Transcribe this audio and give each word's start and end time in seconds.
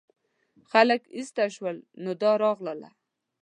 خلک 0.71 1.01
ایسته 1.15 1.45
شول 1.55 1.77
نو 2.03 2.11
دا 2.21 2.31
راغله. 2.43 2.89